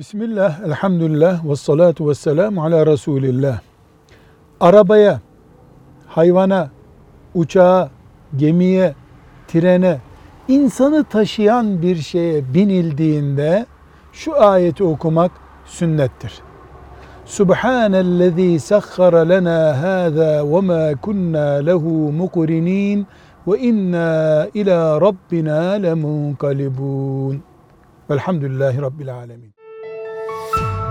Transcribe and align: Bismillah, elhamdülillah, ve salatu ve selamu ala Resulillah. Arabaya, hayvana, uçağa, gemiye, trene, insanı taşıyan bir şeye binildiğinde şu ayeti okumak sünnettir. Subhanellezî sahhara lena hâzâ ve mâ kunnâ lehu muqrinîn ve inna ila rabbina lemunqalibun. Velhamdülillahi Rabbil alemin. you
Bismillah, 0.00 0.60
elhamdülillah, 0.66 1.48
ve 1.50 1.56
salatu 1.56 2.08
ve 2.08 2.14
selamu 2.14 2.64
ala 2.64 2.86
Resulillah. 2.86 3.60
Arabaya, 4.60 5.20
hayvana, 6.06 6.70
uçağa, 7.34 7.90
gemiye, 8.36 8.94
trene, 9.48 9.98
insanı 10.48 11.04
taşıyan 11.04 11.82
bir 11.82 11.96
şeye 11.96 12.54
binildiğinde 12.54 13.66
şu 14.12 14.42
ayeti 14.42 14.84
okumak 14.84 15.30
sünnettir. 15.66 16.42
Subhanellezî 17.26 18.60
sahhara 18.60 19.20
lena 19.20 19.82
hâzâ 19.82 20.52
ve 20.52 20.60
mâ 20.60 21.00
kunnâ 21.02 21.54
lehu 21.54 22.12
muqrinîn 22.12 23.06
ve 23.46 23.58
inna 23.58 24.48
ila 24.54 25.00
rabbina 25.00 25.70
lemunqalibun. 25.70 27.42
Velhamdülillahi 28.10 28.82
Rabbil 28.82 29.14
alemin. 29.14 29.59
you 30.56 30.89